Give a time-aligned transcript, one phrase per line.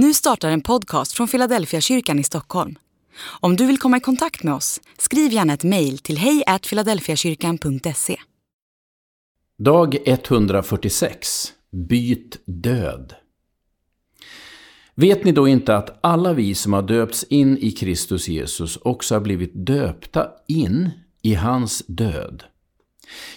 [0.00, 2.78] Nu startar en podcast från Philadelphia kyrkan i Stockholm.
[3.40, 8.16] Om du vill komma i kontakt med oss, skriv gärna ett mejl till hejfiladelfiakyrkan.se.
[9.58, 11.52] Dag 146.
[11.88, 13.14] Byt död.
[14.94, 19.14] Vet ni då inte att alla vi som har döpts in i Kristus Jesus också
[19.14, 20.90] har blivit döpta in
[21.22, 22.44] i hans död?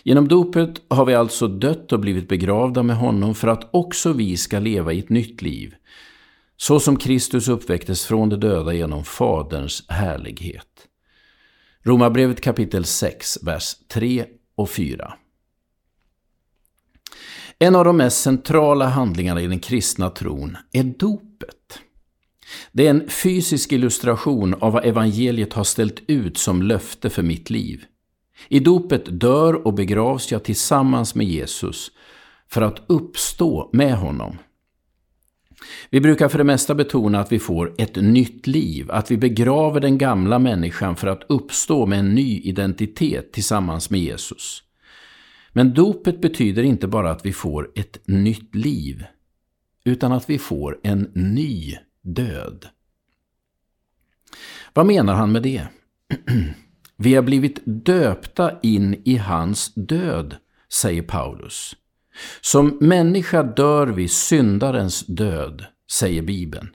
[0.03, 4.37] Genom dopet har vi alltså dött och blivit begravda med honom för att också vi
[4.37, 5.75] ska leva i ett nytt liv,
[6.61, 10.87] så som Kristus uppväcktes från de döda genom Faderns härlighet.
[11.83, 15.13] Romarbrevet kapitel 6, vers 3 och 4.
[17.59, 21.79] En av de mest centrala handlingarna i den kristna tron är dopet.
[22.71, 27.49] Det är en fysisk illustration av vad evangeliet har ställt ut som löfte för mitt
[27.49, 27.83] liv.
[28.47, 31.91] I dopet dör och begravs jag tillsammans med Jesus
[32.47, 34.37] för att uppstå med honom.
[35.89, 39.79] Vi brukar för det mesta betona att vi får ett nytt liv, att vi begraver
[39.79, 44.63] den gamla människan för att uppstå med en ny identitet tillsammans med Jesus.
[45.53, 49.05] Men dopet betyder inte bara att vi får ett nytt liv,
[49.83, 52.65] utan att vi får en ny död.
[54.73, 55.67] Vad menar han med det?
[56.97, 60.35] Vi har blivit döpta in i hans död,
[60.69, 61.75] säger Paulus.
[62.41, 66.69] Som människa dör vi syndarens död, säger Bibeln.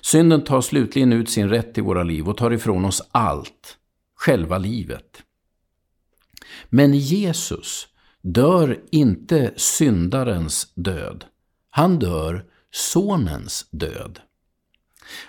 [0.00, 3.76] Synden tar slutligen ut sin rätt i våra liv och tar ifrån oss allt,
[4.14, 5.22] själva livet.
[6.68, 7.88] Men Jesus
[8.22, 11.24] dör inte syndarens död.
[11.70, 14.20] Han dör sonens död.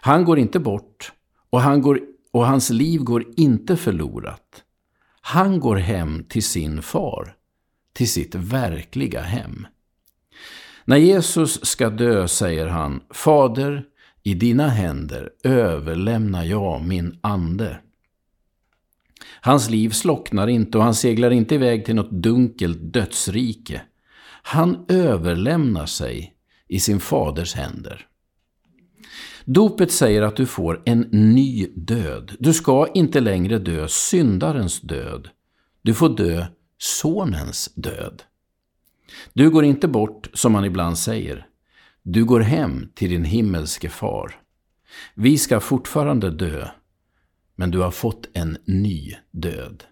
[0.02, 1.11] Han går inte bort
[1.49, 1.99] och, han går,
[2.31, 4.64] och hans liv går inte förlorat.
[5.22, 7.36] Han går hem till sin far
[7.95, 9.67] till sitt verkliga hem.
[10.85, 13.83] När Jesus ska dö säger han, Fader,
[14.23, 17.79] i dina händer överlämnar jag min ande.
[19.41, 23.81] Hans liv slocknar inte och han seglar inte iväg till något dunkelt dödsrike.
[24.43, 26.33] Han överlämnar sig
[26.67, 28.08] i sin faders händer.
[29.45, 32.31] Dopet säger att du får en ny död.
[32.39, 35.30] Du ska inte längre dö syndarens död.
[35.81, 36.45] Du får dö
[36.85, 38.23] sonens död.
[39.33, 41.47] Du går inte bort, som man ibland säger.
[42.03, 44.39] Du går hem till din himmelske far.
[45.13, 46.67] Vi ska fortfarande dö,
[47.55, 49.83] men du har fått en ny död.